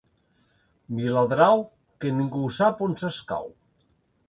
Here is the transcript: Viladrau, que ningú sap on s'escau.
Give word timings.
Viladrau, 0.99 1.61
que 1.99 2.15
ningú 2.17 2.43
sap 2.59 2.83
on 2.89 2.99
s'escau. 3.05 3.49